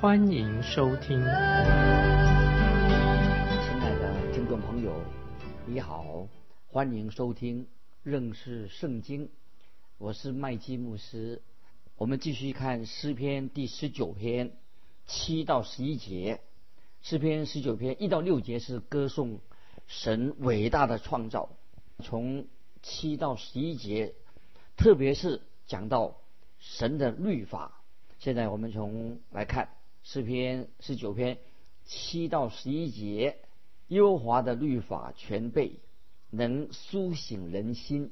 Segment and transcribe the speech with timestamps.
[0.00, 1.20] 欢迎收听。
[1.20, 1.28] 亲
[3.80, 4.94] 爱的听众朋友，
[5.66, 6.26] 你好，
[6.68, 7.66] 欢迎收听
[8.02, 9.28] 认识圣经，
[9.98, 11.42] 我是麦基牧师。
[11.98, 14.52] 我们继续看诗篇第十九篇
[15.06, 16.40] 七到十一节，
[17.02, 19.40] 诗篇十九篇一到六节是歌颂
[19.86, 21.50] 神伟大的创造。
[22.02, 22.46] 从
[22.80, 24.14] 七到十一节，
[24.78, 26.16] 特别是讲到
[26.58, 27.82] 神的律法。
[28.18, 29.68] 现在我们从来看
[30.02, 31.38] 诗篇十九篇
[31.84, 33.38] 七到十一节，
[33.88, 35.80] 优华的律法全备，
[36.30, 38.10] 能苏醒人心；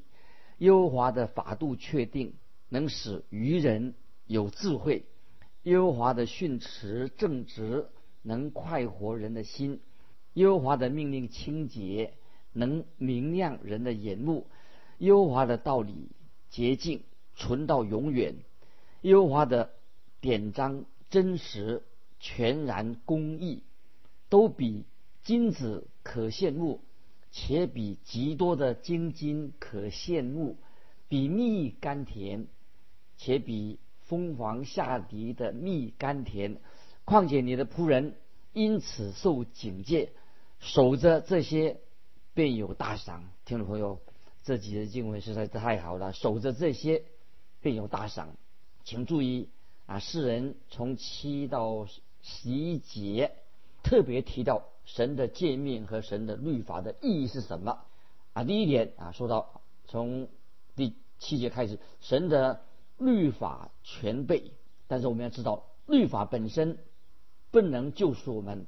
[0.59, 2.35] 优华的法度确定，
[2.69, 3.95] 能使愚人
[4.27, 5.03] 有智慧；
[5.63, 7.89] 优华的训词正直，
[8.23, 9.79] 能快活人的心；
[10.35, 12.15] 优华的命令清洁。
[12.55, 14.49] 能明亮人的眼目，
[14.97, 16.09] 优华的道理
[16.49, 17.05] 洁净，
[17.37, 18.35] 存到永远；
[19.03, 19.71] 优华的
[20.21, 21.83] 典章真实，
[22.21, 23.63] 全然公义，
[24.29, 24.85] 都比
[25.23, 26.81] 金子可羡慕，
[27.31, 30.57] 且比极多的金金可羡慕，
[31.09, 32.47] 比蜜甘甜，
[33.17, 36.61] 且比蜂房下滴的蜜甘甜。
[37.05, 38.15] 况且你的仆人
[38.53, 40.13] 因此受警戒，
[40.61, 41.81] 守着这些。
[42.35, 43.99] 便有大赏，听众朋友，
[44.45, 46.13] 这几节经文实在是太好了。
[46.13, 47.03] 守着这些，
[47.61, 48.37] 便有大赏。
[48.85, 49.49] 请注意
[49.89, 51.87] 啊，世人从七到
[52.23, 53.33] 十一节
[53.83, 57.81] 特别提到神的诫命和神的律法的意义是什么
[58.35, 58.45] 啊？
[58.45, 60.29] 第一点啊，说到从
[60.77, 62.61] 第七节开始，神的
[62.99, 64.53] 律法全备。
[64.87, 66.79] 但是我们要知道，律法本身
[67.51, 68.67] 不能救赎我们，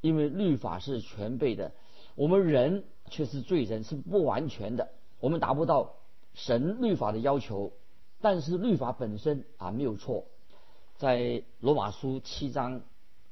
[0.00, 1.72] 因为律法是全备的。
[2.14, 2.84] 我们人。
[3.10, 4.90] 却是罪人，是不完全的。
[5.18, 5.94] 我们达不到
[6.34, 7.72] 神律法的要求，
[8.20, 10.26] 但是律法本身啊没有错。
[10.98, 12.82] 在罗马书七章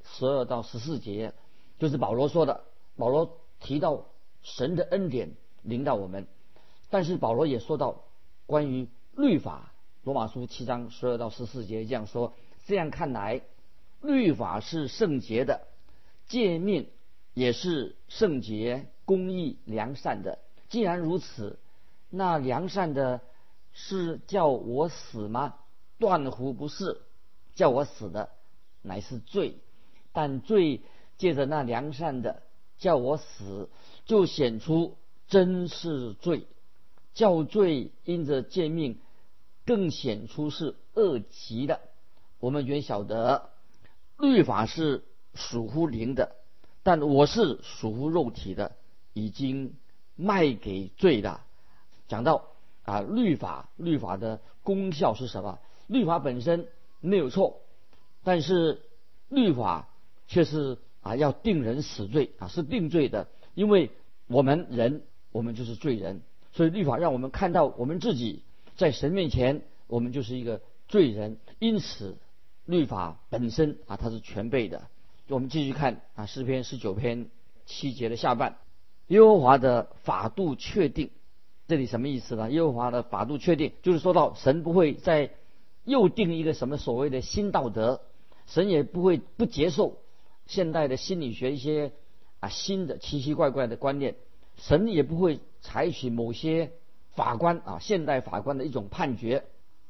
[0.04, 1.34] 十二到十四节，
[1.81, 2.62] 就是保罗说的。
[2.97, 4.06] 保罗提到
[4.41, 6.28] 神的恩典临到我们，
[6.91, 8.05] 但是保罗也说到
[8.47, 9.72] 关于律法。
[10.05, 12.34] 罗马书七章十二到十四节这样说：
[12.66, 13.43] 这样看来，
[14.00, 15.66] 律法是圣洁的，
[16.28, 16.88] 诫命
[17.34, 18.87] 也是圣洁。
[19.05, 20.38] 公义良善的，
[20.69, 21.59] 既然如此，
[22.10, 23.21] 那良善的
[23.72, 25.55] 是叫我死吗？
[25.99, 27.00] 断乎不是，
[27.56, 28.28] 叫我死的
[28.83, 29.56] 乃是罪。
[30.12, 30.81] 但罪
[31.19, 32.43] 借着那良善的
[32.78, 33.69] 叫我死，
[34.05, 34.97] 就显出
[35.27, 36.43] 真是罪；
[37.12, 39.00] 叫罪因着诫命，
[39.65, 41.81] 更显出是恶极的。
[42.39, 43.50] 我们原晓得
[44.19, 45.03] 律法是
[45.34, 46.37] 属乎灵的，
[46.84, 48.77] 但我是属乎肉体的。
[49.19, 49.75] 已经
[50.15, 51.41] 卖给罪的。
[52.06, 52.49] 讲到
[52.84, 55.59] 啊，律法，律法的功效是什么？
[55.87, 56.69] 律法本身
[57.06, 57.61] 没有错，
[58.25, 58.83] 但是
[59.28, 59.89] 律法
[60.27, 63.28] 却是啊要定人死罪啊，是定罪的。
[63.55, 63.91] 因为
[64.27, 65.03] 我们人，
[65.33, 66.22] 我们就是罪人，
[66.53, 68.43] 所以律法让我们看到我们自己
[68.77, 71.39] 在神面前，我们就是一个罪人。
[71.59, 72.17] 因此，
[72.65, 74.83] 律法本身啊，它是全备的。
[75.28, 77.28] 我们继续看啊，诗篇十九篇
[77.65, 78.59] 七节的下半。
[79.06, 81.11] 耶和华的法度确定，
[81.69, 82.50] 这里什么意思呢？
[82.50, 85.31] 耶和华的法度确定，就是说到神不会在
[85.86, 88.02] 又定一个什么所谓的新道德，
[88.47, 89.98] 神也不会不接受
[90.44, 91.92] 现代的心理学一些
[92.41, 94.16] 啊新的奇奇怪怪的观念，
[94.58, 96.72] 神也不会采取某些
[97.12, 99.44] 法官啊现代法官的一种判决，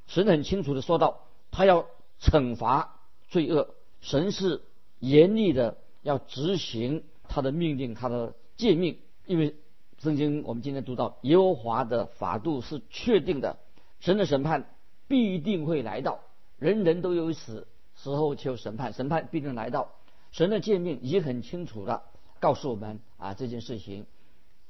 [0.06, 1.86] 神很清楚的说到，他要
[2.20, 4.62] 惩罚罪恶，神是
[5.00, 8.98] 严厉的要执行他的命令，他的诫命。
[9.24, 9.56] 因为
[9.98, 13.58] 圣经我们今天读到耶和华的法度是确定的，
[13.98, 14.70] 神的审判
[15.08, 16.20] 必定会来到，
[16.58, 19.92] 人人都有死，时候就审判，审判必定来到。
[20.32, 22.02] 神的诫命已很清楚的，
[22.40, 24.06] 告诉我们啊这件事情。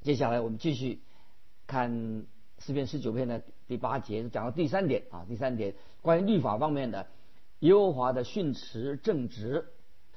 [0.01, 1.01] 接下来我们继续
[1.65, 2.25] 看
[2.57, 7.07] 四篇十九篇的第八节，讲到第三点啊，第三点关于律法方面的
[7.59, 9.65] 耶和华的训词正直。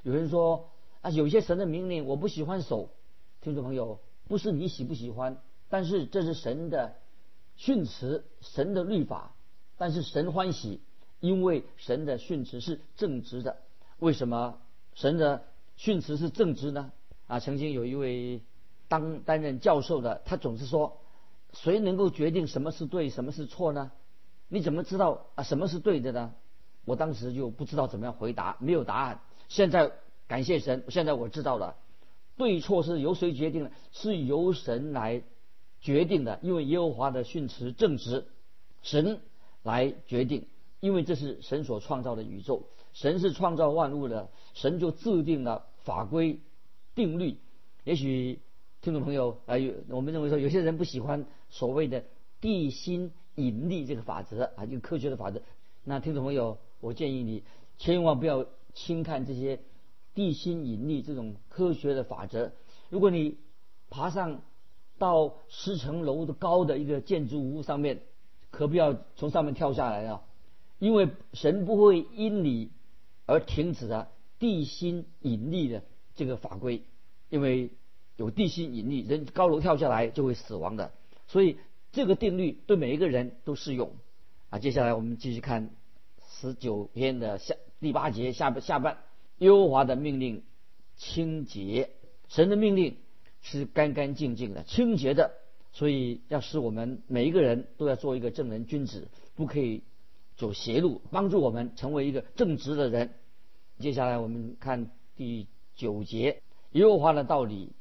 [0.03, 0.71] 有人说
[1.01, 2.91] 啊，有些神的命令我不喜欢守，
[3.41, 4.01] 听众朋友。
[4.29, 6.95] 不是你喜不喜欢，但是这是神的
[7.57, 9.35] 训词，神的律法。
[9.81, 10.79] 但是神欢喜，
[11.21, 13.57] 因为神的训词是正直的。
[13.99, 14.59] 为什么
[14.93, 15.45] 神的
[15.75, 16.93] 训词是正直呢？
[17.27, 18.43] 啊，曾经有一位
[18.89, 20.99] 当担任教授的，他总是说，
[21.55, 23.91] 谁能够决定什么是对，什么是错呢？
[24.49, 26.35] 你怎么知道啊什么是对的呢？
[26.85, 29.23] 我当时就不知道怎么样回答，没有答案。
[29.49, 29.93] 现在
[30.29, 31.77] 感谢神，现在我知道了，
[32.37, 33.73] 对错是由谁决定的？
[33.93, 35.23] 是由神来
[35.81, 38.27] 决定的，因为耶和华的训词正直，
[38.83, 39.23] 神
[39.63, 40.47] 来决定，
[40.81, 46.41] 因为这是神所创造的宇宙，神是创造万物的，神就制定了法规
[46.95, 47.39] 定律。
[47.85, 48.41] 也许
[48.81, 52.05] 听众朋友啊，有我们认为说有些人不喜欢所谓的
[52.41, 53.13] 地心。
[53.37, 55.41] 引力这个法则啊，一个科学的法则。
[55.85, 57.43] 那听众朋友，我建议你
[57.79, 59.61] 千万不要轻看这些
[60.15, 62.53] 地心引力这种科学的法则。
[62.91, 63.39] 如果你
[63.89, 64.43] 爬上
[64.99, 68.03] 到十层楼的高的一个建筑物上面，
[68.51, 70.23] 可不要从上面跳下来啊！
[70.79, 72.71] 因为神不会因你
[73.27, 74.09] 而停止了
[74.39, 75.83] 地心引力的
[76.15, 76.83] 这个法规，
[77.29, 77.71] 因为
[78.17, 80.93] 有地心引力，人高楼跳下来就会死亡的。
[81.27, 81.57] 所以。
[81.93, 83.91] 这个定律对每一个人都适用
[84.49, 84.61] 啊！
[84.61, 85.71] 接下来我们继续看
[86.25, 88.99] 十九篇的下第八节下下半，
[89.39, 90.45] 耶和华的命令
[90.97, 91.91] 清洁，
[92.29, 92.97] 神的命令
[93.43, 95.33] 是干干净净的、清洁的，
[95.73, 99.83] 所以要使我们每一个人都要做一个正人君子，不可以
[100.37, 103.15] 走邪路，帮助我们成为一个正直的人。
[103.79, 107.73] 接下来我们看第九节，耶和华的道理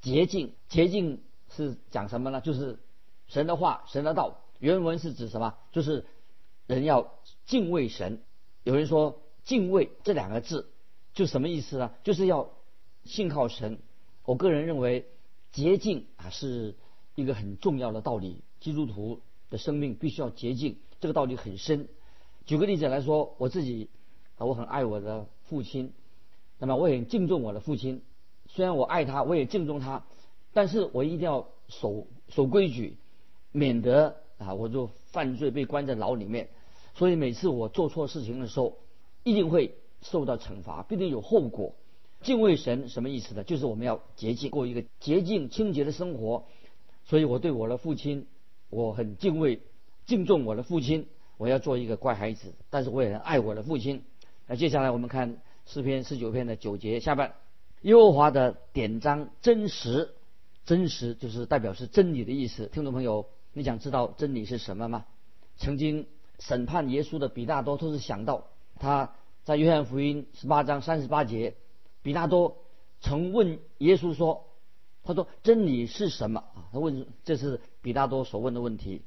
[0.00, 2.40] 洁净，洁净是讲什么呢？
[2.40, 2.78] 就是。
[3.28, 5.54] 神的话，神的道，原文是指什么？
[5.70, 6.04] 就是
[6.66, 7.14] 人要
[7.46, 8.20] 敬畏神。
[8.62, 10.70] 有人说“敬畏”这两个字
[11.14, 11.94] 就什么意思呢？
[12.04, 12.50] 就是要
[13.04, 13.78] 信靠神。
[14.26, 15.06] 我个人认为，
[15.50, 16.74] 洁净啊是
[17.14, 18.42] 一个很重要的道理。
[18.60, 19.20] 基督徒
[19.50, 21.88] 的生命必须要洁净，这个道理很深。
[22.46, 23.88] 举个例子来说，我自己
[24.36, 25.92] 啊，我很爱我的父亲，
[26.58, 28.02] 那么我也敬重我的父亲。
[28.48, 30.04] 虽然我爱他，我也敬重他，
[30.52, 32.98] 但是我一定要守守规矩。
[33.54, 36.48] 免得啊，我就犯罪被关在牢里面。
[36.94, 38.78] 所以每次我做错事情的时候，
[39.24, 41.74] 一定会受到惩罚，必定有后果。
[42.22, 43.44] 敬畏神什么意思呢？
[43.44, 46.44] 就是我们要洁净，过一个洁净清洁的生活。
[47.12, 48.26] 所以我对我的父亲，
[48.70, 49.60] 我很敬畏、
[50.06, 51.08] 敬重我的父亲。
[51.36, 54.04] 我要做一个乖孩子，但是我也很爱我的父亲。
[54.46, 57.34] 那接下来我们看诗篇十九篇的九节下半，
[57.82, 60.14] 耶和华的典章真实，
[60.64, 62.70] 真实就是代表是真理的意思。
[62.72, 63.26] 听众朋友。
[63.52, 65.04] 你想知道真理是什么吗？
[65.58, 66.06] 曾经
[66.38, 68.46] 审判耶稣的比大多都是想到
[68.78, 69.12] 他
[69.44, 71.56] 在约翰福音十八章三十八节，
[72.02, 72.56] 比大多
[73.02, 74.46] 曾问耶稣说
[75.04, 79.02] ：“他说真理是什么啊？”他问这是比大多所问的问题。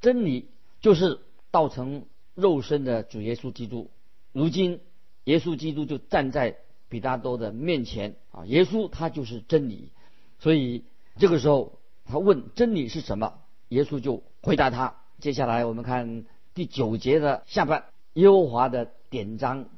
[0.00, 0.48] 真理
[0.80, 1.20] 就是
[1.50, 3.90] 道成肉身的主耶稣基督。
[4.32, 4.80] 如今
[5.24, 6.56] 耶稣基督就站在
[6.88, 9.92] 比大多的面前啊，耶稣他就是真理。
[10.38, 10.84] 所以
[11.18, 13.34] 这个时候他问真理是什么？
[13.68, 14.96] 耶稣就回答他。
[15.18, 16.24] 接下来我们看
[16.54, 19.68] 第九节的下半，耶和华的典章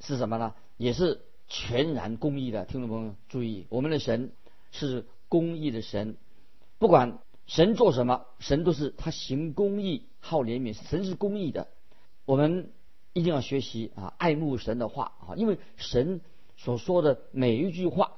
[0.00, 0.54] 是什么呢？
[0.76, 2.64] 也是全然公义的。
[2.64, 4.32] 听众朋友注意，我们的神
[4.70, 6.16] 是公义的神，
[6.78, 10.74] 不管神做什么，神都是他行公义、好怜悯。
[10.74, 11.68] 神是公义的，
[12.26, 12.70] 我们
[13.14, 16.20] 一定要学习啊，爱慕神的话啊，因为神
[16.58, 18.12] 所说的每一句话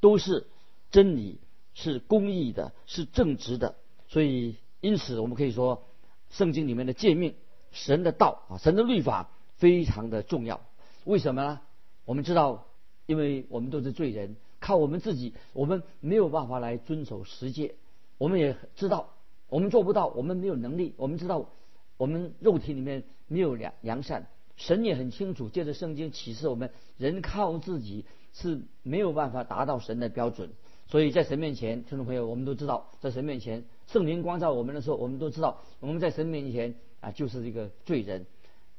[0.00, 0.46] 都是
[0.90, 1.38] 真理，
[1.72, 3.76] 是公义的，是正直的，
[4.08, 4.56] 所以。
[4.80, 5.88] 因此，我们可以说，
[6.30, 7.34] 圣经里面的诫命、
[7.72, 10.60] 神的道啊、神的律法非常的重要。
[11.04, 11.60] 为什么呢？
[12.04, 12.68] 我们知道，
[13.06, 14.36] 因为我们都是罪人，
[14.68, 17.76] 靠我们自己，我们没有办法来遵守十诫。
[18.18, 19.14] 我们也知道，
[19.48, 20.92] 我们做不到，我们没有能力。
[20.98, 21.48] 我们知道，
[21.96, 24.26] 我们肉体里面没有良良善。
[24.56, 30.50] 神也很清楚，借着圣经启示我们，人靠自己是没有办法达到神的标准。
[30.86, 38.26] 所以在神面前，听众朋友，我们都知道，在神面前，圣灵光照我们的时候，我们都知道，我们在神面前啊，就是一个罪人。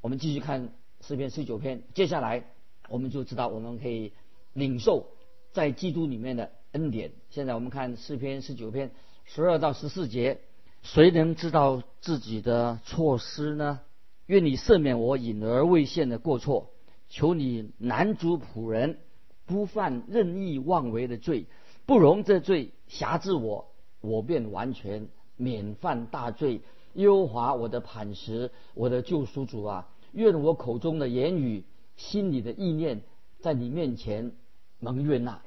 [0.01, 0.69] 我们继续看
[1.01, 2.43] 诗篇十九篇，接下来
[2.89, 4.13] 我们就知道，我们可以
[4.53, 5.07] 领受
[5.51, 7.11] 在基督里面的恩典。
[7.29, 8.91] 现在我们看诗篇十九篇
[9.25, 10.39] 十二到十四节，
[10.81, 13.81] 谁能知道自己的错失呢？
[14.27, 16.69] 愿你赦免我隐而未现的过错，
[17.09, 18.99] 求你难主仆人
[19.45, 21.47] 不犯任意妄为的罪。
[21.85, 26.61] 不容这罪辖制我，我便完全免犯大罪。
[26.93, 29.89] 优华我的磐石，我的救赎主啊！
[30.11, 31.63] 愿我口中的言语、
[31.95, 33.01] 心里的意念，
[33.39, 34.31] 在你面前
[34.79, 35.41] 蒙悦纳。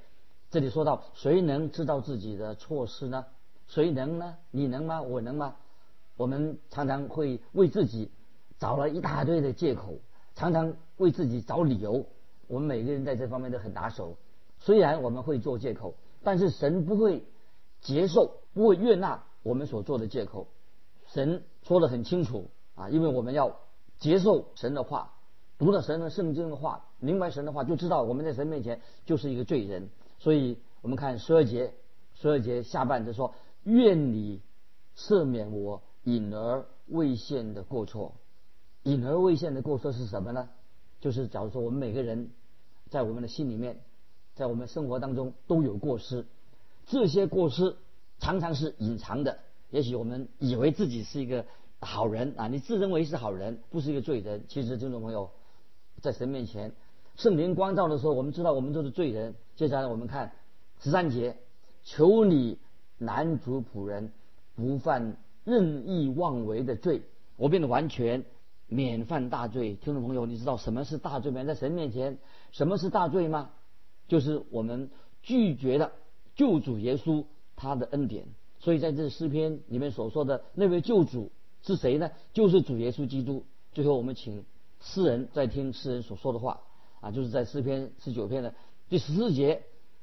[0.50, 3.26] 这里说到，谁能知道自己的错失呢？
[3.68, 4.36] 谁能呢？
[4.50, 5.00] 你能吗？
[5.00, 5.56] 我能吗？
[6.16, 8.10] 我们常常会为自己
[8.58, 9.94] 找了一大堆的借口，
[10.34, 12.06] 常常为自己找理由。
[12.48, 14.16] 我们每个人在这方面都很拿手。
[14.58, 17.24] 虽然我们会做借口，但是神不会
[17.80, 20.48] 接受，不会悦纳我们所做的借口。
[21.06, 23.56] 神说的很清楚啊，因为我们要
[23.98, 25.14] 接受神的话，
[25.62, 29.90] 读了神的圣经的话，明白神的话，就知道我们在神面前就是一个罪人。
[30.18, 31.72] 所以我们看十二节，
[32.16, 34.40] 十二节下半就说：“愿你
[34.96, 38.14] 赦免我隐而未现的过错。”
[38.82, 40.48] 隐而未现的过错是什么呢？
[41.00, 42.30] 就是假如说我们每个人
[42.90, 43.78] 在我们的心里面，
[44.34, 46.26] 在我们生活当中都有过失，
[46.86, 47.76] 这些过失
[48.18, 49.38] 常常是隐藏的。
[49.70, 51.46] 也许我们以为自己是一个
[51.78, 54.44] 好人啊，你自认为是好人，不是一个罪人。
[54.48, 55.30] 其实听众朋友，
[56.02, 56.72] 在神面前，
[57.16, 59.34] 圣灵光照的时候，我们知道我们都是罪人。
[59.56, 60.32] 接下来我们看
[60.80, 61.36] 十三节，
[61.84, 62.58] 求你
[62.98, 64.12] 男主仆人
[64.56, 67.02] 不犯任意妄为的罪，
[67.36, 68.24] 我变得完全。
[68.68, 71.44] 免犯大罪，听众朋友，你知道什么是大罪吗？
[71.44, 72.16] 在神面前，
[72.52, 73.50] 什么是大罪吗？
[74.08, 74.88] 就是我们
[75.22, 75.92] 拒绝了
[76.34, 78.24] 救主耶稣他的恩典。
[78.60, 81.30] 所以在这诗篇里面所说的那位救主
[81.62, 82.12] 是谁呢？
[82.32, 83.44] 就是主耶稣基督。
[83.74, 84.42] 最后，我们请
[84.82, 86.60] 诗人在听诗人所说的话
[87.00, 88.54] 啊，就是在诗篇十九篇的
[88.88, 89.62] 第十四节，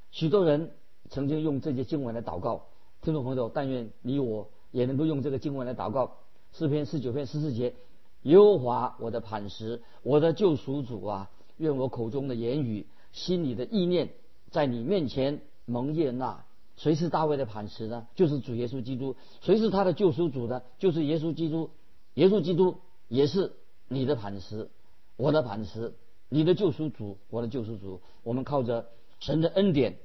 [0.10, 0.72] 许多人
[1.10, 2.66] 曾经用这些经文来祷告。
[3.02, 6.18] 听众朋友，但愿你我也能够用这个经文来祷告。
[6.54, 7.76] 诗篇十九篇十四节。
[8.24, 11.32] 耶和华，我的磐石，我的救赎主啊！
[11.56, 14.10] 愿我口中的言语、心里的意念，
[14.52, 16.44] 在你面前蒙悦纳。
[16.76, 18.08] 谁是大卫的磐石呢？
[18.16, 19.16] 就是主耶稣基督。
[19.40, 20.64] 谁是他的救赎主呢？
[20.80, 21.70] 就是耶稣基督。
[22.16, 23.54] 耶稣基督也是
[23.90, 24.70] 你的磐石，
[25.18, 25.94] 我的磐石，
[26.30, 28.02] 你的救赎主，我的救赎主。
[28.24, 28.88] 我们靠着
[29.20, 29.98] 神的恩典，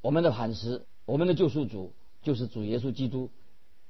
[0.00, 3.28] 我们的磐石，我们的救赎主，就是主耶稣基督。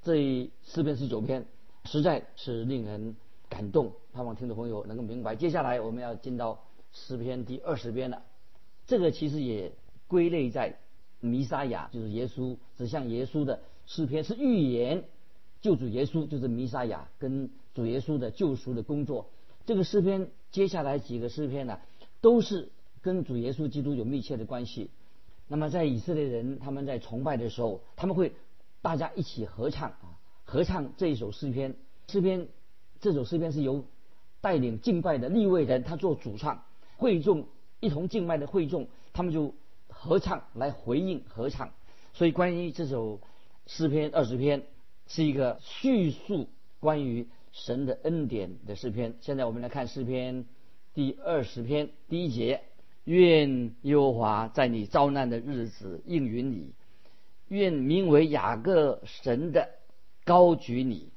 [0.02, 1.46] 这四篇十九篇，
[1.84, 3.14] 实在是令人。
[3.48, 5.36] 感动，盼望听众朋友能够明白。
[5.36, 8.22] 接下来我们要进到诗篇第二十篇了，
[8.86, 9.72] 这个其实也
[10.08, 10.78] 归类在
[11.20, 15.04] 弥撒亚，就是耶稣指向耶稣的诗篇，是预言
[15.60, 19.28] 救主耶稣，就是弥撒亚跟主耶稣的救赎的工作。
[19.66, 21.78] 这个诗篇接下来几个诗篇呢，
[22.20, 24.90] 都是跟主耶稣基督有密切的关系。
[25.48, 28.32] 那么在以色列人他们在崇拜的时候，他们会
[28.80, 31.74] 大家一起合唱啊，合唱这一首诗篇，
[32.08, 32.48] 诗篇。
[33.00, 33.84] 这首诗篇是由
[34.40, 36.62] 带领敬拜的立位人他做主唱，
[36.96, 37.46] 会众
[37.80, 39.54] 一同敬拜的会众，他们就
[39.88, 41.72] 合唱来回应合唱。
[42.14, 43.18] 所以关于这首
[43.66, 44.62] 诗篇二十篇
[45.08, 46.46] 是一个叙述
[46.78, 49.14] 关于神的恩典的诗篇。
[49.20, 50.46] 现在我们来看诗篇
[50.94, 52.62] 第二十篇第一节：
[53.04, 56.72] 愿耶和华在你遭难的日子应允你，
[57.48, 59.68] 愿名为雅各神的
[60.24, 61.12] 高举你。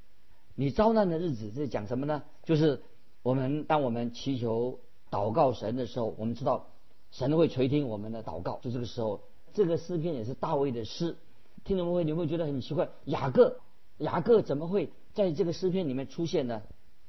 [0.56, 2.24] 你遭难的日子是讲什么呢？
[2.44, 2.82] 就是
[3.24, 6.68] 我们当我们祈求祷告神的时候，我们知道
[7.12, 8.60] 神会垂听我们的祷告。
[8.62, 9.22] 就这个时候，
[9.54, 11.18] 这个诗篇也是大卫的诗。
[11.64, 13.60] 听众朋友，你会觉得很奇怪，雅各，
[13.98, 16.62] 雅各怎么会在这个诗篇里面出现呢？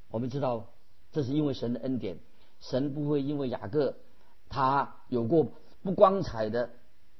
[0.09, 0.69] 我们知道，
[1.11, 2.17] 这是因为神的恩典，
[2.59, 3.95] 神不会因为雅各
[4.49, 5.51] 他有过
[5.83, 6.71] 不光彩的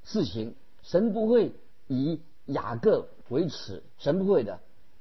[0.02, 1.52] 事情，神不会
[1.86, 4.58] 以雅各为耻，神不会的，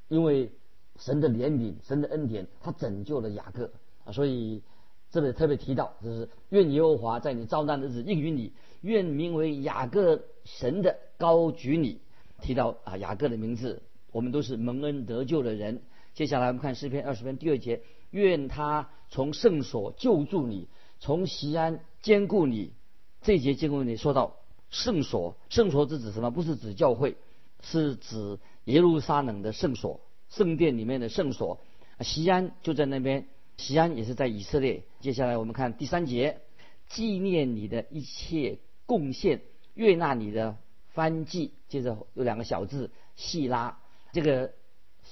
[0.10, 0.52] 因为。
[1.00, 3.70] 神的怜悯，神的恩典，他拯救了雅各
[4.04, 4.12] 啊！
[4.12, 4.64] 所以
[5.12, 8.52] 这里特别提到，就是愿耶和华在你遭难的日子应允你，
[8.82, 12.02] 愿名为雅各神的高举你。
[12.42, 15.82] 提到啊雅各的名字，我们都是蒙恩得救的人。
[16.14, 20.68] 接下来我们看诗篇二十篇第二节，愿他从圣所救助你，
[21.00, 22.74] 从西安坚固你。
[23.22, 24.38] 这节经文里说到
[24.70, 26.32] 圣所，圣所是指什么？
[26.32, 27.18] 不是指教会，
[27.62, 30.02] 是指耶路撒冷的圣所。
[30.30, 31.60] 圣殿里面的圣所，
[32.02, 33.28] 西安就在那边。
[33.58, 34.84] 西安也是在以色列。
[35.00, 36.42] 接下来我们看第三节，
[36.90, 39.42] 纪念你的一切贡献，
[39.74, 40.58] 悦纳你的
[40.90, 41.54] 翻祭。
[41.68, 43.80] 接着有两个小字，细拉。
[44.18, 44.52] 这个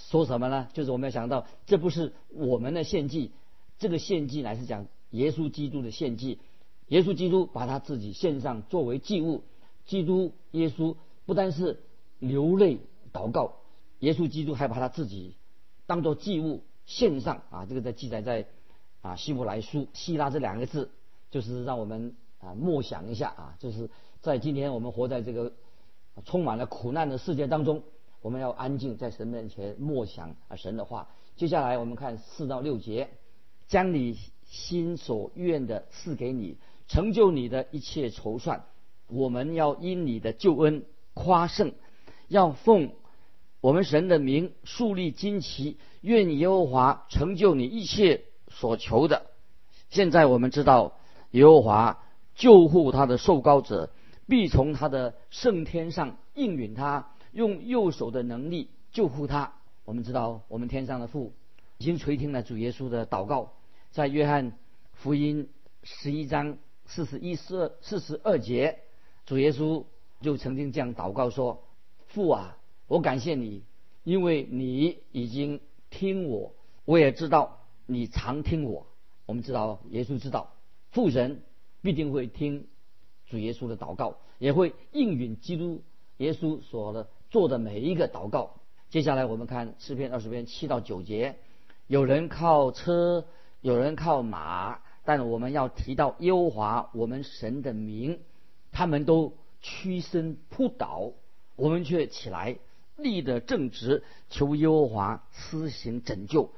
[0.09, 0.67] 说什么呢？
[0.73, 3.29] 就是我们要想到，这不是我们的献祭，
[3.77, 6.39] 这个献祭乃是讲耶稣基督的献祭。
[6.87, 9.43] 耶稣基督把他自己献上作为祭物。
[9.85, 10.95] 基督耶稣
[11.27, 11.83] 不单是
[12.17, 12.79] 流泪
[13.13, 13.57] 祷告。
[13.99, 15.35] 耶稣基督还把他自己
[15.85, 17.67] 当做祭物献上啊！
[17.67, 18.47] 这个在记载在
[19.03, 20.89] 啊希伯来书希腊这两个字，
[21.29, 25.53] 就是让我们啊默想一下啊，就是在今天我们活在这个
[26.25, 27.83] 充满了苦难的世界当中，
[28.25, 31.09] 我们要安静在神面前默想啊神的话。
[31.35, 33.07] 接下来我们看四到六节，
[33.67, 38.65] 将你心所愿的赐给你，成就你的一切筹算。
[39.05, 41.73] 我们要因你的救恩夸胜，
[42.27, 42.93] 要奉。
[43.61, 49.27] 我们神的名树立旌旗，愿耶和华成就你一切所求的。
[49.91, 50.93] 现在我们知道
[51.29, 52.03] 耶和华
[52.33, 53.91] 救护他的受膏者，
[54.27, 59.53] 必从他的圣天上应允他，用右手的能力救护他。
[59.83, 61.33] 我们知道，我们天上的父
[61.77, 63.51] 已经垂听了主耶稣的祷告，
[63.91, 64.57] 在约翰
[64.93, 65.49] 福音
[65.83, 68.79] 十一章四十一、四、四十二节，
[69.25, 69.83] 主耶稣
[70.21, 71.65] 就曾经这样祷告说
[72.07, 73.63] ：“父啊，我感谢你，
[74.05, 76.53] 因为你已经听我，
[76.85, 78.87] 我也知道你常听我。”
[79.27, 80.53] 我们知道，耶稣知道
[80.91, 81.41] 父神
[81.81, 82.65] 必定会听
[83.27, 85.81] 主耶稣的祷告，也会应允基督
[86.17, 88.55] 耶稣所的做的每一个祷告。
[88.89, 91.35] 接下来我们看诗篇二十篇七到九节，
[91.87, 93.25] 有人靠车，
[93.61, 98.19] 有人靠马，但我们要提到耶和华我们神的名，
[98.71, 101.11] 他们都屈身扑倒，
[101.55, 102.57] 我们却起来
[102.95, 106.51] 立得正直，求耶和华施行拯救。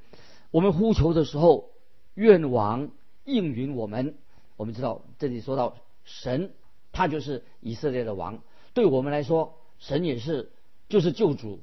[0.52, 1.72] 我们呼求的时候，
[2.14, 2.90] 愿王
[3.26, 4.16] 应允我们。
[4.58, 6.52] 我们知道这里说到神，
[6.92, 8.40] 他就是以色列的王，
[8.74, 10.52] 对我们来说，神也是
[10.90, 11.62] 就是救主。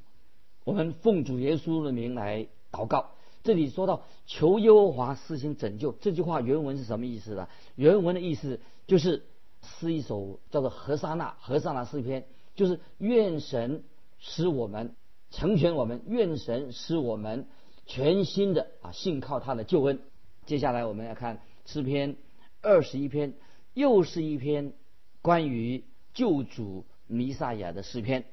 [0.64, 3.10] 我们奉主耶稣的名来祷告。
[3.42, 7.48] 这里说到求耶和华施行拯救，这句话原文是什么意思呢？
[7.76, 9.22] 原文的意思就是
[9.60, 13.84] 诗一首叫做何沙那何沙那诗篇，就是愿神
[14.18, 14.94] 使我们
[15.30, 17.46] 成全我们，愿神使我们
[17.84, 20.00] 全新的啊信靠他的救恩。
[20.46, 22.16] 接下来我们来看诗篇
[22.62, 23.34] 二十一篇，
[23.74, 24.72] 又是一篇
[25.20, 28.24] 关于救主弥撒亚的诗篇。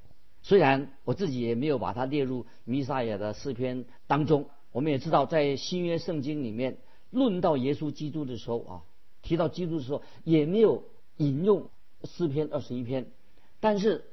[0.43, 6.77] 虽然我自己也没有把它列入弥撒亚的诗篇当中，我们也知道，在新约圣经里面
[7.11, 8.81] 论到耶稣基督的时候啊，
[9.21, 10.83] 提到基督的时候，也没有
[11.17, 11.69] 引用
[12.05, 13.05] 诗篇二十一篇。
[13.59, 14.03] 但是，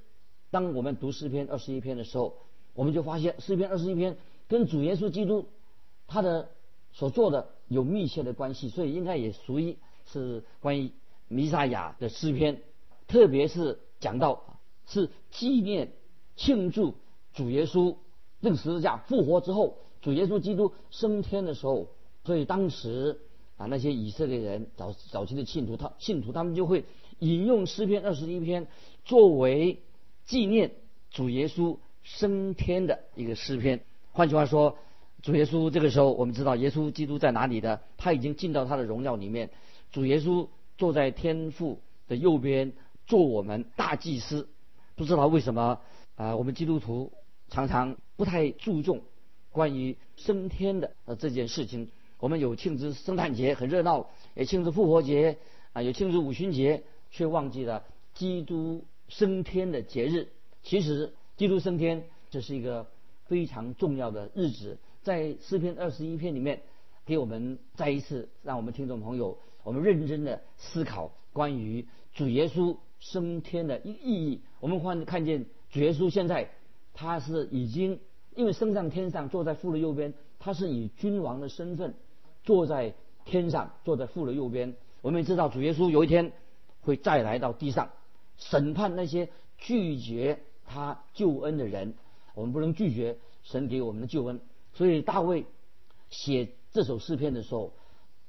[0.50, 2.36] 当我们读诗篇二十一篇的时候，
[2.74, 4.18] 我们就发现诗篇二十一篇
[4.48, 5.46] 跟主耶稣基督
[6.06, 6.50] 他的
[6.92, 10.90] 所做的有密切的关系，所以应该也属于是关于
[11.28, 12.60] 弥撒亚的诗篇，
[13.06, 15.92] 特别是讲到是纪念。
[16.38, 16.94] 庆祝
[17.34, 17.96] 主耶稣
[18.40, 21.88] 这个十字架复活之后，主耶稣基督升天的时候，
[22.24, 23.18] 所以当时
[23.56, 26.84] 啊那些以色列人早早期的信徒，他信徒他们就会
[27.18, 28.68] 引用诗篇二十一篇
[29.04, 29.82] 作为
[30.24, 30.70] 纪念
[31.10, 33.80] 主耶稣升天的一个诗篇。
[34.12, 34.76] 换句话说，
[35.22, 37.80] 主耶稣这个时候我们知道耶稣基督在哪里的？
[37.96, 39.50] 他已经进到他的荣耀里面。
[39.90, 40.46] 主耶稣
[40.76, 42.72] 坐在天父的右边，
[43.08, 44.48] 做我们大祭司。
[44.94, 45.80] 不知道为什么。
[46.18, 47.12] 啊，我们基督徒
[47.48, 49.02] 常常不太注重
[49.52, 51.90] 关于升天的呃这件事情。
[52.18, 55.38] 我们有庆祝圣诞节很热闹，也庆祝复活节
[55.72, 60.26] 啊，有庆祝五旬节，却忘记了基督升天的节日。
[60.64, 62.88] 其实，基督升天这是一个
[63.26, 66.62] 非常重要的日子，在诗篇二十一篇里面，
[67.06, 74.40] 给我们再一次让我们听众朋友我们认真的思考关于主耶稣升天的意意义。
[74.58, 75.46] 我们看看见。
[75.70, 76.50] 主耶稣现在
[76.94, 78.00] 他是已经
[78.34, 81.94] 因为升上天上，坐在父的右边，他是以君王的身份
[82.42, 84.74] 坐在天上，坐在父的右边。
[85.02, 86.32] 我们也知道主耶稣有一天
[86.80, 87.90] 会再来到地上
[88.36, 89.28] 审判那些
[89.58, 91.94] 拒绝他救恩的人。
[92.34, 94.40] 我们不能拒绝神给我们的救恩，
[94.72, 95.44] 所以大卫
[96.10, 97.72] 写这首诗篇的时候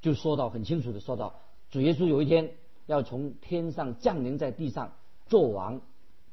[0.02, 1.40] 就说到很清楚的说到，
[1.72, 2.52] 主耶稣有一天
[2.88, 4.94] 要从天上降临在地上
[5.28, 5.82] 做王，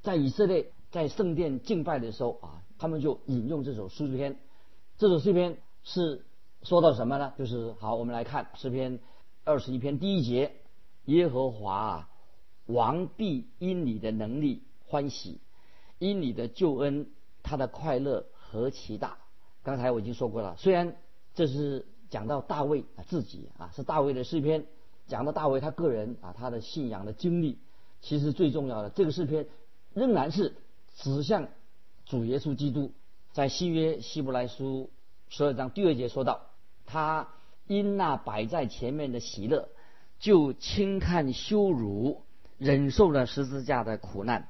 [0.02, 0.70] 在以色列。
[0.96, 4.38] 在圣殿敬拜的时候啊，他们就引用这首诗篇。
[4.96, 6.24] 这首诗篇是
[6.62, 7.34] 说到什么呢？
[7.36, 8.98] 就是好，我们来看诗篇
[9.44, 10.52] 二十一篇第一节：
[11.04, 12.10] 耶和华啊，
[12.64, 15.38] 王必因你的能力欢喜，
[15.98, 17.10] 因你的救恩，
[17.42, 19.18] 他的快乐何其大！
[19.62, 20.96] 刚才我已经说过了，虽然
[21.34, 24.64] 这是讲到大卫啊自己啊，是大卫的诗篇，
[25.08, 27.58] 讲到大卫他个人啊他的信仰的经历，
[28.00, 29.46] 其实最重要的这个诗篇
[29.92, 30.54] 仍然是。
[30.96, 31.48] 指向
[32.06, 32.92] 主耶稣基督，
[33.32, 34.90] 在新约希伯来书
[35.28, 36.46] 十二章第二节说到，
[36.86, 37.28] 他
[37.66, 39.68] 因那摆在前面的喜乐，
[40.18, 42.22] 就轻看羞辱，
[42.58, 44.48] 忍受了十字架的苦难。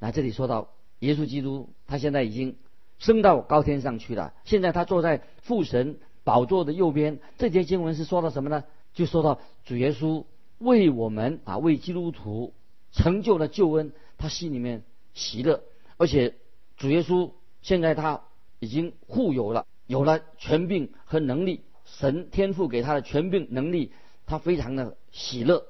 [0.00, 2.56] 那这里说到耶稣基督，他现在已经
[2.98, 7.20] 升到高天上去了，现在他坐在父神宝座的右边。
[7.38, 8.64] 这节经文是说到什么呢？
[8.94, 10.24] 就说到主耶稣
[10.58, 12.52] 为我们啊，为基督徒
[12.92, 15.62] 成就了救恩，他心里面喜乐。
[15.96, 16.34] 而且
[16.76, 17.30] 主耶稣
[17.62, 18.22] 现在他
[18.58, 23.92] 已经护有了，有了权柄和能力，神天赋给他的权柄能力，
[24.26, 25.66] 他非常的喜乐。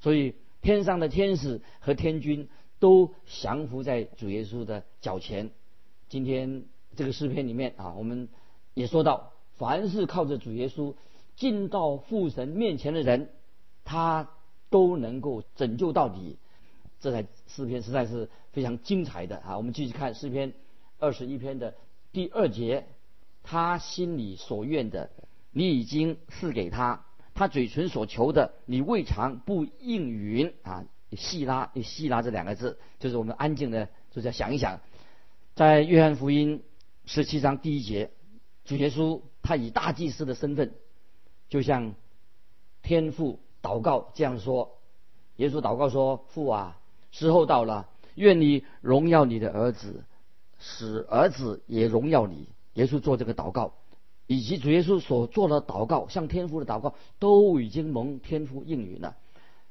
[0.00, 2.48] 所以天上的天使和天君
[2.78, 5.50] 都降服在主耶稣的脚前。
[6.08, 6.64] 今天
[6.96, 8.28] 这个诗篇里面啊，我们
[8.74, 10.94] 也说到，凡是靠着主耶稣
[11.36, 13.30] 进到父神面前的人，
[13.84, 14.30] 他
[14.70, 16.36] 都能够拯救到底。
[17.04, 19.58] 这台诗篇实在是非常精彩的啊！
[19.58, 20.54] 我们继续看诗篇
[20.98, 21.74] 二十一篇的
[22.12, 22.86] 第二节，
[23.42, 25.10] 他心里所愿的，
[25.50, 30.86] 你已经赐给他；他嘴唇所求的，你未尝不应允啊！
[31.14, 34.80] 细拉，细拉这两个字，就是我们安静的，就是要想一想，
[35.54, 36.62] 在约翰福音
[37.04, 38.12] 十七章第一节，
[38.64, 40.72] 主耶稣他以大祭司的身份，
[41.50, 41.94] 就像
[42.80, 44.78] 天父祷告这样说：
[45.36, 46.80] 耶稣祷告说，父啊。
[47.14, 50.02] 时候到了，愿你荣耀你的儿子，
[50.58, 52.48] 使儿子也荣耀你。
[52.72, 53.74] 耶稣做这个祷告，
[54.26, 59.16] 以及主耶稣所做的祷告，向天父的祷告，都已经蒙天父应允了。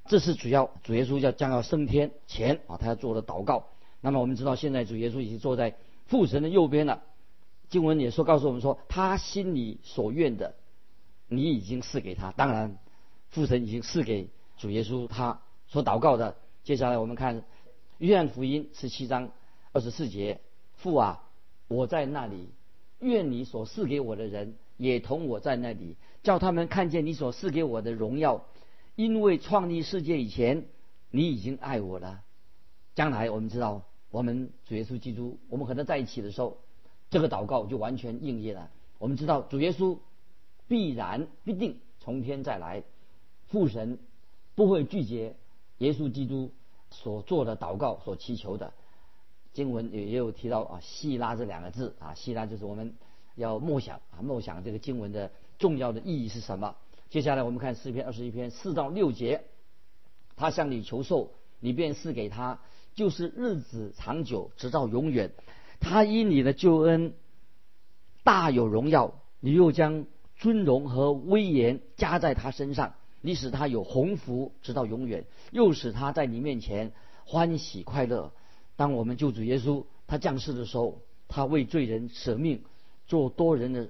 [0.06, 3.68] 这是主要主耶稣要将要升天前啊，他要做的祷告。
[4.00, 5.76] 那么我们知道，现在主耶稣已经坐在
[6.06, 7.04] 父神的右边了。
[7.68, 10.56] 经文也说告诉我们说，他心里所愿的，
[11.28, 12.32] 你已经赐给他。
[12.32, 12.78] 当然，
[13.32, 16.38] 父神已经赐给主耶稣他所祷告的。
[16.64, 17.42] 接下来我们看
[17.98, 19.32] 《约翰福音》十七章
[19.74, 20.40] 二十四节
[20.80, 21.30] ：“父啊，
[21.68, 22.48] 我在那里，
[23.00, 28.46] 愿你所赐给我的人也同我在那里，叫他们看见你所赐给我的荣耀。
[28.96, 30.66] 因为创立世界以前，
[31.12, 32.22] 你已经爱我了。
[32.96, 36.60] 将来我们知道，我们主耶稣基督，我们和他在一起的时候，
[37.10, 38.72] 这个祷告就完全应验了。
[39.00, 39.98] 我们知道主耶稣
[40.70, 42.84] 必然必定从天再来，
[43.48, 44.00] 父神
[44.56, 45.36] 不会拒绝。”
[45.84, 46.52] 耶稣基督
[46.90, 48.74] 所做的祷告，所祈求的
[49.52, 52.96] 经文也也有提到啊，希拉这两个字啊，希拉就是我们
[53.36, 56.76] 要默想啊，默想这个经文的重要的意义是什么？
[57.10, 59.44] 接下来我们看诗篇二十一篇四到六节，
[60.38, 62.62] 他向你求寿，你便赐给他，
[62.96, 65.32] 就是日子长久，直到永远。
[65.82, 67.14] 他因你的救恩
[68.24, 70.06] 大有荣耀，你又将
[70.38, 72.96] 尊荣和威严加在他身上。
[73.26, 76.92] 你使他有鸿福，直到永远；又使他在你面前
[77.26, 78.34] 欢喜快乐。
[78.76, 82.64] 当我们救主耶稣他降世的时候，他为罪人舍命，
[83.08, 83.90] 做多人的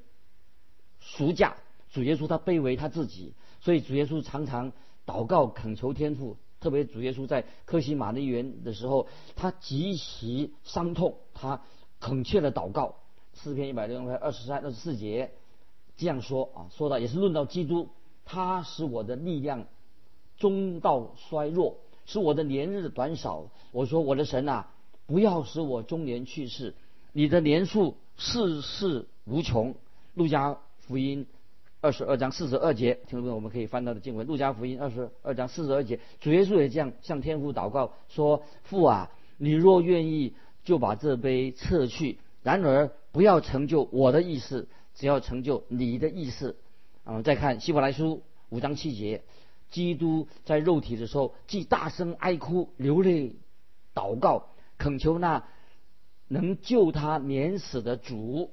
[0.99, 1.57] 赎价。
[1.89, 4.71] 主耶稣他卑微他自己，所以主耶稣常常
[5.03, 6.37] 祷告恳求天父。
[6.59, 11.59] 特别主耶稣在科西玛的园的时候，他极其伤痛，他
[11.99, 12.95] 恳切的祷告。
[13.33, 15.31] 诗篇一百零二十三二十四节
[15.97, 17.89] 这样说啊，说到也是论到基督。
[18.25, 19.65] 他使我的力量
[20.37, 23.45] 中道衰弱，使我的年日短少。
[23.71, 24.71] 我说我的神啊，
[25.05, 26.73] 不要使我中年去世。
[27.11, 29.75] 你的年数世世无穷。
[30.15, 31.25] 路加福音
[31.81, 34.25] 二十二章四十二节，听众朋友我们可以翻到的经文。
[34.27, 40.33] 路加福音二十二章四十二节，主耶稣也这样向天父祷告说：“父啊，你若愿意，
[40.63, 42.19] 就把这杯撤去。
[42.41, 46.55] 然而不要成就我的意思，只要成就你的意思。”
[47.03, 49.23] 啊，再看希伯来书五章七节，
[49.69, 53.35] 基督在肉体的时候，既大声哀哭流泪，
[53.93, 55.43] 祷告恳求那
[56.29, 58.51] 能救他免死的主，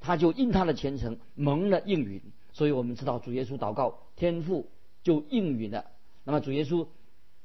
[0.00, 2.22] 他就因他的虔诚蒙了应允。
[2.52, 4.68] 所以我们知道主耶稣祷告天父
[5.02, 5.86] 就应允了。
[6.22, 6.86] 那么主耶稣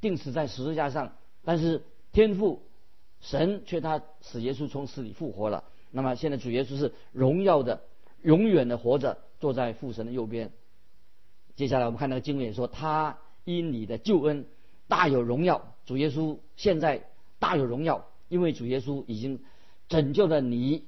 [0.02, 2.62] 定死在十字架上，但是天父
[3.20, 5.64] 神却他使耶稣从死里复活了。
[5.90, 7.82] 那么现在主耶稣是荣耀的，
[8.22, 9.18] 永远的活着。
[9.40, 10.52] 坐在父神的右边。
[11.56, 14.46] 接下来我们看那个经文说，他因你的救恩
[14.88, 15.74] 大有荣耀。
[15.86, 19.40] 主耶稣现在大有荣耀，因为主耶稣已经
[19.88, 20.84] 拯救了你，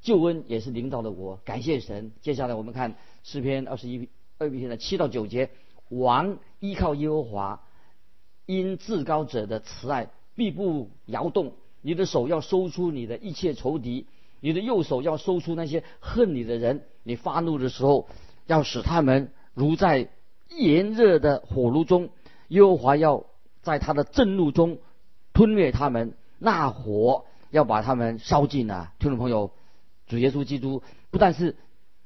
[0.00, 1.36] 救恩也是领导了我。
[1.44, 2.12] 感谢神。
[2.22, 5.50] 接下来我们看诗篇二十一二篇的七到九节：
[5.90, 7.62] 王依靠耶和华，
[8.46, 11.52] 因至高者的慈爱必不摇动。
[11.82, 14.06] 你的手要收出你的一切仇敌。
[14.40, 18.08] 你的右手要收出那些恨你的人，你发怒的时候，
[18.46, 20.08] 要使他们如在
[20.48, 22.10] 炎热的火炉中，
[22.48, 23.24] 耶和华要
[23.62, 24.78] 在他的震怒中
[25.32, 28.92] 吞灭他们，那火要把他们烧尽啊！
[28.98, 29.50] 听众朋友，
[30.06, 31.56] 主耶稣基督不但是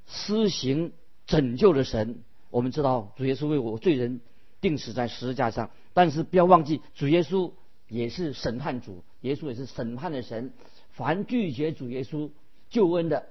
[0.06, 0.92] 施行
[1.26, 4.20] 拯救的神，我们知道主耶稣为我罪人
[4.60, 7.52] 定死在十字架上，但是不要忘记主耶稣
[7.88, 10.52] 也是审判主，耶稣也是审判的神。
[10.92, 12.30] 凡拒绝主耶稣
[12.68, 13.26] 救恩的，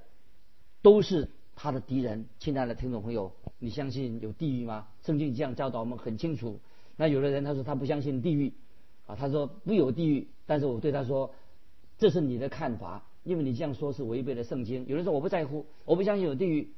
[0.81, 2.25] 都是他的敌人。
[2.39, 4.87] 亲爱的听众朋友，你相信有地狱吗？
[5.03, 6.59] 圣经这样教导我们很清楚。
[6.97, 8.53] 那有的人他说他不相信地狱，
[9.05, 10.27] 啊，他说不有地狱。
[10.47, 11.33] 但是我对他说，
[11.97, 14.85] 这是你的看法，因为你这样说是违背了圣经。
[14.87, 16.69] 有人说我不在乎，我不相信有地狱，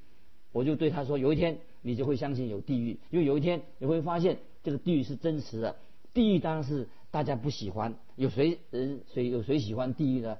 [0.52, 5.78] 我就对他说，有一天你就会相信有地狱，因为有一天你会发现这个地狱是真实的。
[6.14, 10.38] 地狱当然是大家不喜欢，有谁人谁有谁喜欢地狱呢？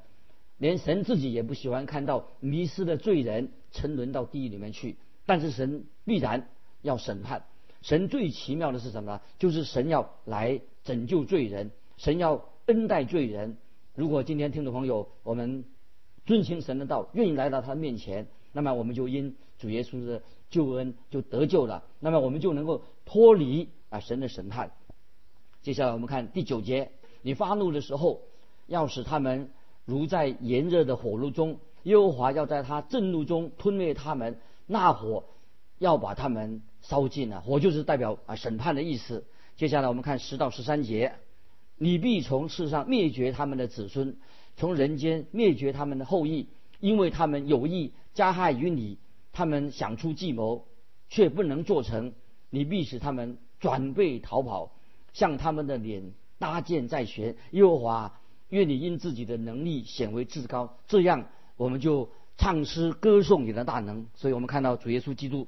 [0.58, 6.50] 连神自己也不喜欢看到迷失的罪人沉沦到地狱里面去，但是神必然
[6.82, 7.46] 要审判。
[7.82, 9.22] 神最奇妙的是什么呢？
[9.40, 13.58] 就是神要来拯救罪人，神要恩待罪人。
[13.96, 15.66] 如果今天听众朋友我们
[16.26, 21.84] 遵行神的道，愿意来到他面前，那么我们就因主耶稣的救恩就得救了。
[22.00, 24.72] 那么我们就能够脱离啊神的审判。
[25.62, 28.22] 接下来我们看第九节：你发怒的时候，
[28.68, 29.50] 要使他们
[29.86, 35.26] 如在炎热的火炉中；耶和华要在他震怒中吞灭他们，那火
[35.78, 37.42] 要把他们烧尽了。
[37.42, 39.26] 火就是代表啊审判的意思。
[39.56, 41.14] 接下来我们看十到十三节：
[41.78, 44.18] 你必从世上灭绝他们的子孙，
[44.56, 46.48] 从人间灭绝他们的后裔，
[46.80, 48.98] 因为他们有意加害于你，
[49.32, 50.66] 他们想出计谋，
[51.10, 52.14] 却不能做成。
[52.50, 54.72] 你必使他们转背逃跑。
[55.14, 58.20] 向他们的脸搭箭在弦，耶和华
[58.54, 61.26] 愿你因自己的能力显为至高，这样
[61.58, 64.06] 我们就唱诗歌颂你的大能。
[64.16, 65.48] 所以我们看到主耶稣基督，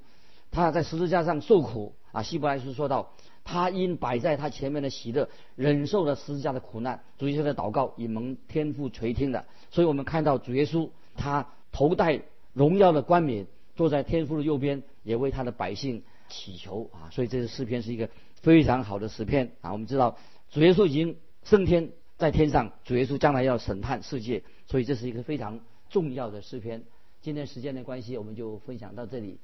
[0.51, 2.23] 他在十字架上受苦啊。
[2.23, 3.11] 希伯来书说到，
[3.43, 7.01] 他因摆在他前面的喜乐，忍受了十字架的苦难。
[7.17, 9.45] 主耶稣的祷告以蒙天父垂听的。
[9.71, 12.21] 所以我们看到主耶稣，他头戴
[12.53, 17.09] 荣耀的冠冕，坐在天父的右边，也为他的百姓祈求啊。
[17.11, 18.09] 所以这个诗篇是一个。
[18.41, 19.71] 非常好的诗篇啊！
[19.71, 20.17] 我们知道
[20.51, 26.83] 主耶稣已经升天在天上，主耶稣将来要审判世界，所以这是一个非常重要的诗篇。
[27.21, 29.39] 今天时间的关系，我们就分享到这里。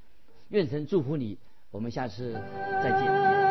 [0.49, 1.37] 愿神祝福你，
[1.69, 2.33] 我们下次
[2.81, 3.50] 再见。